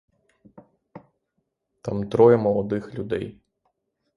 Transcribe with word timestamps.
Там 1.81 2.09
троє 2.09 2.37
молодих 2.37 2.93
людей. 2.95 3.41